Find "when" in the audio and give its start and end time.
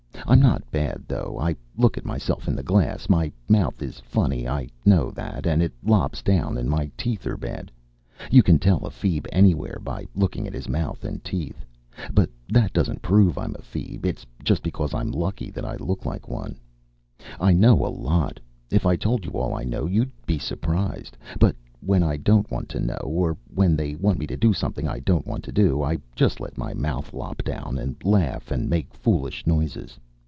21.81-22.03, 23.53-23.75